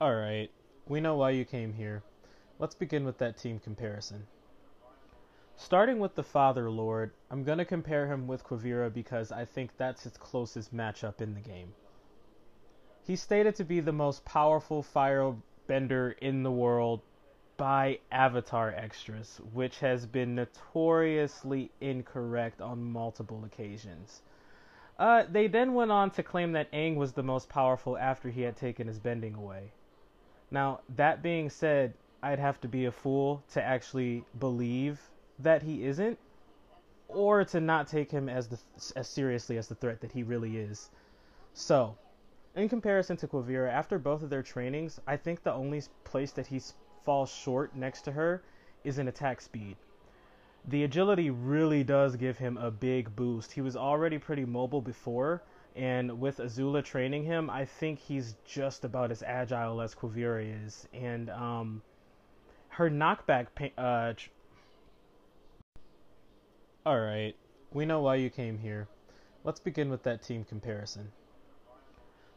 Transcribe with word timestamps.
Alright, 0.00 0.52
we 0.86 1.00
know 1.00 1.16
why 1.16 1.30
you 1.30 1.44
came 1.44 1.72
here. 1.72 2.04
Let's 2.60 2.76
begin 2.76 3.04
with 3.04 3.18
that 3.18 3.36
team 3.36 3.58
comparison. 3.58 4.28
Starting 5.56 5.98
with 5.98 6.14
the 6.14 6.22
Fire 6.22 6.70
Lord, 6.70 7.10
I'm 7.32 7.42
going 7.42 7.58
to 7.58 7.64
compare 7.64 8.06
him 8.06 8.28
with 8.28 8.44
Kuvira 8.44 8.94
because 8.94 9.32
I 9.32 9.44
think 9.44 9.72
that's 9.76 10.04
his 10.04 10.16
closest 10.16 10.72
matchup 10.72 11.20
in 11.20 11.34
the 11.34 11.40
game. 11.40 11.74
He's 13.02 13.20
stated 13.20 13.56
to 13.56 13.64
be 13.64 13.80
the 13.80 13.90
most 13.90 14.24
powerful 14.24 14.84
firebender 14.84 16.16
in 16.18 16.44
the 16.44 16.52
world 16.52 17.00
by 17.56 17.98
Avatar 18.12 18.72
Extras, 18.72 19.40
which 19.52 19.80
has 19.80 20.06
been 20.06 20.36
notoriously 20.36 21.72
incorrect 21.80 22.60
on 22.60 22.84
multiple 22.84 23.44
occasions. 23.44 24.22
Uh, 24.96 25.24
they 25.28 25.48
then 25.48 25.74
went 25.74 25.90
on 25.90 26.12
to 26.12 26.22
claim 26.22 26.52
that 26.52 26.70
Aang 26.70 26.94
was 26.94 27.14
the 27.14 27.24
most 27.24 27.48
powerful 27.48 27.98
after 27.98 28.30
he 28.30 28.42
had 28.42 28.56
taken 28.56 28.86
his 28.86 29.00
bending 29.00 29.34
away. 29.34 29.72
Now, 30.50 30.80
that 30.96 31.22
being 31.22 31.50
said, 31.50 31.94
I'd 32.22 32.38
have 32.38 32.60
to 32.62 32.68
be 32.68 32.86
a 32.86 32.92
fool 32.92 33.42
to 33.52 33.62
actually 33.62 34.24
believe 34.38 35.00
that 35.38 35.62
he 35.62 35.84
isn't, 35.84 36.18
or 37.08 37.44
to 37.44 37.60
not 37.60 37.86
take 37.86 38.10
him 38.10 38.28
as 38.28 38.48
the 38.48 38.58
as 38.96 39.08
seriously 39.08 39.56
as 39.56 39.68
the 39.68 39.74
threat 39.74 40.00
that 40.00 40.12
he 40.12 40.22
really 40.22 40.56
is. 40.58 40.90
So, 41.54 41.96
in 42.54 42.68
comparison 42.68 43.16
to 43.18 43.28
Kuvira, 43.28 43.70
after 43.70 43.98
both 43.98 44.22
of 44.22 44.30
their 44.30 44.42
trainings, 44.42 45.00
I 45.06 45.16
think 45.16 45.42
the 45.42 45.52
only 45.52 45.82
place 46.04 46.32
that 46.32 46.46
he 46.46 46.60
falls 47.04 47.30
short 47.30 47.76
next 47.76 48.02
to 48.02 48.12
her 48.12 48.42
is 48.84 48.98
in 48.98 49.08
attack 49.08 49.40
speed. 49.40 49.76
The 50.66 50.84
agility 50.84 51.30
really 51.30 51.84
does 51.84 52.16
give 52.16 52.38
him 52.38 52.56
a 52.56 52.70
big 52.70 53.14
boost. 53.14 53.52
He 53.52 53.60
was 53.60 53.76
already 53.76 54.18
pretty 54.18 54.44
mobile 54.44 54.82
before, 54.82 55.42
and 55.78 56.20
with 56.20 56.38
Azula 56.38 56.82
training 56.82 57.22
him, 57.22 57.48
I 57.48 57.64
think 57.64 58.00
he's 58.00 58.34
just 58.44 58.84
about 58.84 59.12
as 59.12 59.22
agile 59.22 59.80
as 59.80 59.94
Kuvira 59.94 60.66
is. 60.66 60.88
And 60.92 61.30
um, 61.30 61.82
her 62.70 62.90
knockback. 62.90 63.46
Uh, 63.78 64.14
tr- 64.14 64.30
All 66.84 66.98
right, 66.98 67.36
we 67.72 67.86
know 67.86 68.00
why 68.00 68.16
you 68.16 68.28
came 68.28 68.58
here. 68.58 68.88
Let's 69.44 69.60
begin 69.60 69.88
with 69.88 70.02
that 70.02 70.20
team 70.20 70.44
comparison. 70.44 71.12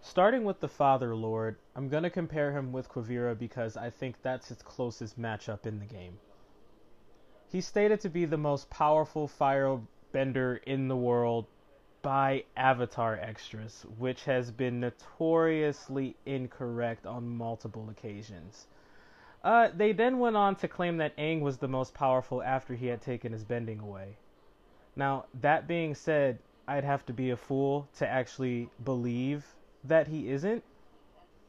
Starting 0.00 0.42
with 0.42 0.58
the 0.58 0.68
Fire 0.68 1.14
Lord, 1.14 1.58
I'm 1.76 1.88
going 1.88 2.02
to 2.02 2.10
compare 2.10 2.50
him 2.50 2.72
with 2.72 2.88
Kuvira 2.88 3.38
because 3.38 3.76
I 3.76 3.90
think 3.90 4.16
that's 4.20 4.48
his 4.48 4.62
closest 4.62 5.16
matchup 5.16 5.64
in 5.64 5.78
the 5.78 5.86
game. 5.86 6.18
He's 7.52 7.66
stated 7.66 8.00
to 8.00 8.08
be 8.08 8.24
the 8.24 8.36
most 8.36 8.68
powerful 8.68 9.28
firebender 9.28 10.60
in 10.64 10.88
the 10.88 10.96
world 10.96 11.46
by 12.02 12.44
Avatar 12.56 13.18
Extras, 13.20 13.84
which 13.98 14.24
has 14.24 14.50
been 14.50 14.80
notoriously 14.80 16.16
incorrect 16.26 17.06
on 17.06 17.28
multiple 17.28 17.88
occasions. 17.90 18.66
Uh, 19.42 19.68
they 19.74 19.92
then 19.92 20.18
went 20.18 20.36
on 20.36 20.56
to 20.56 20.68
claim 20.68 20.96
that 20.98 21.16
Aang 21.16 21.40
was 21.40 21.58
the 21.58 21.68
most 21.68 21.94
powerful 21.94 22.42
after 22.42 22.74
he 22.74 22.86
had 22.86 23.00
taken 23.00 23.32
his 23.32 23.44
bending 23.44 23.80
away. 23.80 24.16
Now, 24.96 25.26
that 25.40 25.68
being 25.68 25.94
said, 25.94 26.38
I'd 26.66 26.84
have 26.84 27.06
to 27.06 27.12
be 27.12 27.30
a 27.30 27.36
fool 27.36 27.88
to 27.98 28.06
actually 28.06 28.68
believe 28.84 29.44
that 29.84 30.08
he 30.08 30.28
isn't, 30.30 30.64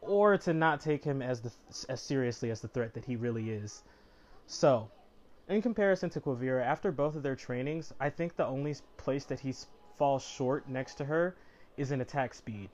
or 0.00 0.36
to 0.38 0.52
not 0.52 0.80
take 0.80 1.04
him 1.04 1.22
as 1.22 1.40
the 1.40 1.52
as 1.88 2.00
seriously 2.00 2.50
as 2.50 2.60
the 2.60 2.68
threat 2.68 2.94
that 2.94 3.04
he 3.04 3.16
really 3.16 3.50
is. 3.50 3.82
So, 4.46 4.90
in 5.48 5.62
comparison 5.62 6.10
to 6.10 6.20
Kuvira, 6.20 6.64
after 6.64 6.92
both 6.92 7.16
of 7.16 7.22
their 7.22 7.36
trainings, 7.36 7.92
I 8.00 8.10
think 8.10 8.36
the 8.36 8.46
only 8.46 8.74
place 8.96 9.24
that 9.26 9.40
he 9.40 9.54
falls 9.96 10.24
short 10.24 10.68
next 10.68 10.96
to 10.96 11.04
her 11.04 11.36
is 11.76 11.92
in 11.92 12.00
attack 12.00 12.34
speed. 12.34 12.70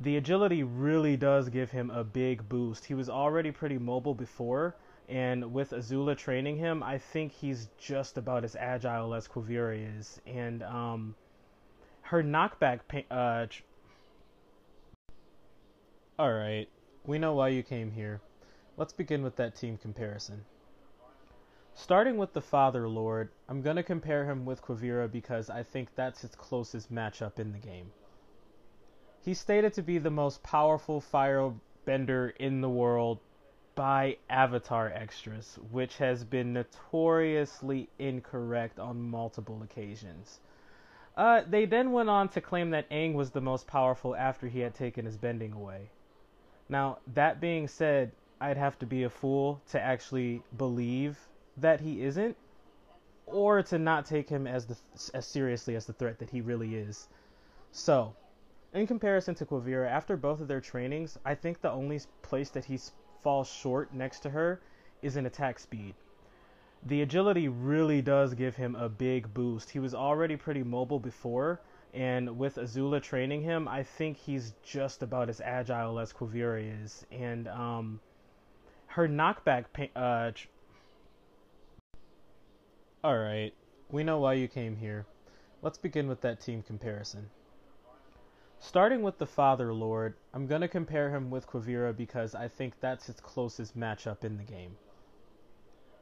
The 0.00 0.16
agility 0.16 0.62
really 0.62 1.16
does 1.16 1.48
give 1.48 1.70
him 1.70 1.90
a 1.90 2.04
big 2.04 2.48
boost. 2.48 2.84
He 2.84 2.94
was 2.94 3.08
already 3.08 3.50
pretty 3.50 3.78
mobile 3.78 4.14
before, 4.14 4.76
and 5.08 5.52
with 5.54 5.70
Azula 5.70 6.16
training 6.16 6.56
him, 6.56 6.82
I 6.82 6.98
think 6.98 7.32
he's 7.32 7.68
just 7.78 8.18
about 8.18 8.44
as 8.44 8.56
agile 8.56 9.14
as 9.14 9.26
Kuvira 9.26 9.98
is. 9.98 10.20
And 10.26 10.62
um, 10.62 11.14
her 12.02 12.22
knockback. 12.22 12.80
Uh, 13.10 13.46
tr- 13.46 13.62
Alright, 16.18 16.68
we 17.04 17.18
know 17.18 17.34
why 17.34 17.48
you 17.48 17.62
came 17.62 17.90
here. 17.90 18.20
Let's 18.76 18.92
begin 18.92 19.22
with 19.22 19.36
that 19.36 19.54
team 19.54 19.78
comparison. 19.78 20.44
Starting 21.78 22.16
with 22.16 22.32
the 22.32 22.40
Fire 22.40 22.88
Lord, 22.88 23.28
I'm 23.50 23.60
going 23.60 23.76
to 23.76 23.82
compare 23.82 24.24
him 24.24 24.46
with 24.46 24.62
Kuvira 24.62 25.12
because 25.12 25.50
I 25.50 25.62
think 25.62 25.94
that's 25.94 26.22
his 26.22 26.34
closest 26.34 26.90
matchup 26.90 27.38
in 27.38 27.52
the 27.52 27.58
game. 27.58 27.92
He's 29.20 29.38
stated 29.38 29.74
to 29.74 29.82
be 29.82 29.98
the 29.98 30.10
most 30.10 30.42
powerful 30.42 31.02
firebender 31.02 32.34
in 32.38 32.62
the 32.62 32.68
world 32.70 33.18
by 33.74 34.16
Avatar 34.30 34.90
Extras, 34.90 35.58
which 35.70 35.98
has 35.98 36.24
been 36.24 36.54
notoriously 36.54 37.90
incorrect 37.98 38.78
on 38.78 39.10
multiple 39.10 39.62
occasions. 39.62 40.40
Uh, 41.14 41.42
they 41.46 41.66
then 41.66 41.92
went 41.92 42.08
on 42.08 42.30
to 42.30 42.40
claim 42.40 42.70
that 42.70 42.88
Aang 42.88 43.12
was 43.12 43.32
the 43.32 43.42
most 43.42 43.66
powerful 43.66 44.16
after 44.16 44.48
he 44.48 44.60
had 44.60 44.74
taken 44.74 45.04
his 45.04 45.18
bending 45.18 45.52
away. 45.52 45.90
Now, 46.70 47.00
that 47.12 47.38
being 47.38 47.68
said, 47.68 48.12
I'd 48.40 48.56
have 48.56 48.78
to 48.78 48.86
be 48.86 49.02
a 49.02 49.10
fool 49.10 49.60
to 49.72 49.80
actually 49.80 50.42
believe 50.56 51.18
that 51.56 51.80
he 51.80 52.02
isn't, 52.02 52.36
or 53.26 53.62
to 53.62 53.78
not 53.78 54.06
take 54.06 54.28
him 54.28 54.46
as 54.46 54.66
the 54.66 54.76
as 55.14 55.26
seriously 55.26 55.74
as 55.74 55.86
the 55.86 55.92
threat 55.92 56.18
that 56.18 56.30
he 56.30 56.40
really 56.40 56.76
is. 56.76 57.08
So, 57.72 58.14
in 58.72 58.86
comparison 58.86 59.34
to 59.36 59.46
Kuvira, 59.46 59.88
after 59.88 60.16
both 60.16 60.40
of 60.40 60.48
their 60.48 60.60
trainings, 60.60 61.18
I 61.24 61.34
think 61.34 61.60
the 61.60 61.70
only 61.70 62.00
place 62.22 62.50
that 62.50 62.64
he 62.64 62.78
falls 63.22 63.48
short 63.48 63.92
next 63.92 64.20
to 64.20 64.30
her 64.30 64.60
is 65.02 65.16
in 65.16 65.26
attack 65.26 65.58
speed. 65.58 65.94
The 66.84 67.02
agility 67.02 67.48
really 67.48 68.02
does 68.02 68.34
give 68.34 68.56
him 68.56 68.76
a 68.76 68.88
big 68.88 69.32
boost. 69.34 69.70
He 69.70 69.78
was 69.78 69.94
already 69.94 70.36
pretty 70.36 70.62
mobile 70.62 71.00
before, 71.00 71.60
and 71.92 72.38
with 72.38 72.56
Azula 72.56 73.02
training 73.02 73.42
him, 73.42 73.66
I 73.66 73.82
think 73.82 74.18
he's 74.18 74.54
just 74.62 75.02
about 75.02 75.28
as 75.28 75.40
agile 75.40 75.98
as 75.98 76.12
Kuvira 76.12 76.84
is. 76.84 77.04
And 77.10 77.48
um, 77.48 78.00
her 78.86 79.08
knockback. 79.08 79.64
Uh, 79.94 80.32
Alright, 83.06 83.54
we 83.88 84.02
know 84.02 84.18
why 84.18 84.32
you 84.32 84.48
came 84.48 84.74
here. 84.74 85.06
Let's 85.62 85.78
begin 85.78 86.08
with 86.08 86.22
that 86.22 86.40
team 86.40 86.64
comparison. 86.64 87.30
Starting 88.58 89.00
with 89.00 89.18
the 89.18 89.26
Fire 89.28 89.72
Lord, 89.72 90.14
I'm 90.34 90.48
going 90.48 90.62
to 90.62 90.66
compare 90.66 91.10
him 91.10 91.30
with 91.30 91.46
Kuvira 91.46 91.96
because 91.96 92.34
I 92.34 92.48
think 92.48 92.80
that's 92.80 93.06
his 93.06 93.20
closest 93.20 93.78
matchup 93.78 94.24
in 94.24 94.36
the 94.36 94.42
game. 94.42 94.76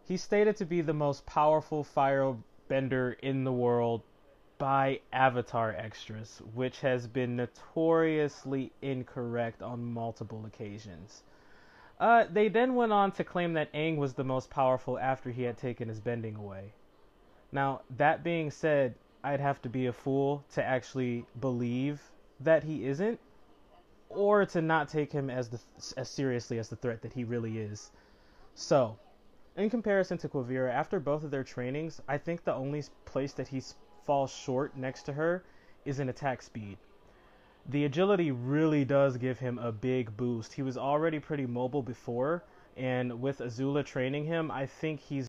He's 0.08 0.22
stated 0.22 0.56
to 0.56 0.64
be 0.64 0.80
the 0.80 0.94
most 0.94 1.26
powerful 1.26 1.84
firebender 1.84 3.18
in 3.18 3.44
the 3.44 3.52
world 3.52 4.00
by 4.56 5.00
Avatar 5.12 5.74
Extras, 5.76 6.40
which 6.54 6.80
has 6.80 7.06
been 7.06 7.36
notoriously 7.36 8.72
incorrect 8.80 9.60
on 9.60 9.92
multiple 9.92 10.46
occasions. 10.46 11.22
Uh, 12.00 12.24
they 12.32 12.48
then 12.48 12.74
went 12.74 12.92
on 12.92 13.12
to 13.12 13.24
claim 13.24 13.52
that 13.52 13.70
Aang 13.74 13.98
was 13.98 14.14
the 14.14 14.24
most 14.24 14.48
powerful 14.48 14.98
after 14.98 15.30
he 15.30 15.42
had 15.42 15.58
taken 15.58 15.88
his 15.88 16.00
bending 16.00 16.36
away. 16.36 16.72
Now, 17.54 17.82
that 17.98 18.24
being 18.24 18.50
said, 18.50 18.96
I'd 19.22 19.38
have 19.38 19.62
to 19.62 19.68
be 19.68 19.86
a 19.86 19.92
fool 19.92 20.44
to 20.54 20.62
actually 20.62 21.24
believe 21.40 22.02
that 22.40 22.64
he 22.64 22.84
isn't, 22.84 23.20
or 24.08 24.44
to 24.46 24.60
not 24.60 24.88
take 24.88 25.12
him 25.12 25.30
as 25.30 25.48
the 25.48 25.60
as 25.96 26.10
seriously 26.10 26.58
as 26.58 26.68
the 26.68 26.74
threat 26.74 27.00
that 27.02 27.12
he 27.12 27.22
really 27.22 27.58
is. 27.58 27.92
So, 28.56 28.98
in 29.56 29.70
comparison 29.70 30.18
to 30.18 30.28
Kuvira, 30.28 30.72
after 30.72 30.98
both 30.98 31.22
of 31.22 31.30
their 31.30 31.44
trainings, 31.44 32.02
I 32.08 32.18
think 32.18 32.42
the 32.42 32.52
only 32.52 32.82
place 33.04 33.32
that 33.34 33.46
he 33.46 33.62
falls 34.04 34.32
short 34.32 34.76
next 34.76 35.04
to 35.04 35.12
her 35.12 35.44
is 35.84 36.00
in 36.00 36.08
attack 36.08 36.42
speed. 36.42 36.76
The 37.68 37.84
agility 37.84 38.32
really 38.32 38.84
does 38.84 39.16
give 39.16 39.38
him 39.38 39.60
a 39.60 39.70
big 39.70 40.16
boost. 40.16 40.52
He 40.52 40.62
was 40.62 40.76
already 40.76 41.20
pretty 41.20 41.46
mobile 41.46 41.82
before, 41.82 42.42
and 42.76 43.20
with 43.20 43.38
Azula 43.38 43.84
training 43.84 44.24
him, 44.24 44.50
I 44.50 44.66
think 44.66 44.98
he's 44.98 45.22